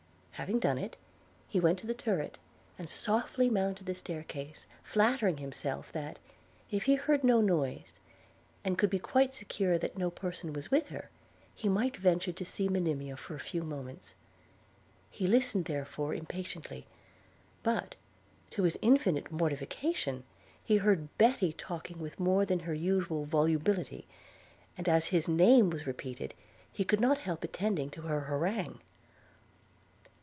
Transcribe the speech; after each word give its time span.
Having 0.41 0.57
done 0.57 0.79
it, 0.79 0.97
he 1.47 1.59
went 1.59 1.77
to 1.77 1.85
the 1.85 1.93
turret, 1.93 2.39
and 2.79 2.89
softly 2.89 3.47
mounted 3.47 3.85
the 3.85 3.93
stair 3.93 4.23
case, 4.23 4.65
flattering 4.81 5.37
himself 5.37 5.91
that, 5.91 6.17
if 6.71 6.85
he 6.85 6.95
heard 6.95 7.23
no 7.23 7.41
noise, 7.41 7.99
and 8.63 8.75
could 8.75 8.89
be 8.89 8.97
quite 8.97 9.35
secure 9.35 9.77
that 9.77 9.99
no 9.99 10.09
person 10.09 10.51
was 10.51 10.71
with 10.71 10.87
her, 10.87 11.11
he 11.53 11.69
might 11.69 11.95
venture 11.95 12.31
to 12.31 12.43
see 12.43 12.67
Monimia 12.67 13.17
for 13.17 13.35
a 13.35 13.39
few 13.39 13.61
moments. 13.61 14.15
He 15.11 15.27
listened 15.27 15.65
therefore 15.65 16.15
impatiently; 16.15 16.87
but, 17.61 17.93
to 18.49 18.63
his 18.63 18.79
infinite 18.81 19.31
mortification, 19.31 20.23
heard 20.67 21.15
Betty 21.19 21.53
talking 21.53 21.99
with 21.99 22.19
more 22.19 22.47
than 22.47 22.61
her 22.61 22.73
usual 22.73 23.25
volubility; 23.25 24.07
and 24.75 24.89
as 24.89 25.09
his 25.09 25.27
name 25.27 25.69
was 25.69 25.85
repeated, 25.85 26.33
he 26.71 26.83
could 26.83 26.99
not 26.99 27.19
help 27.19 27.43
attending 27.43 27.91
to 27.91 28.01
her 28.01 28.21
harangue. 28.21 28.79